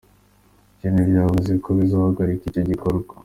[0.77, 3.13] Vyo ntivyavuze ko bizohagarika ico gikorwa.